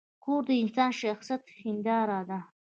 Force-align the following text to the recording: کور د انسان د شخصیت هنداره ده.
کور 0.23 0.41
د 0.47 0.49
انسان 0.63 0.91
د 0.95 0.97
شخصیت 1.01 1.43
هنداره 1.63 2.19
ده. 2.29 2.39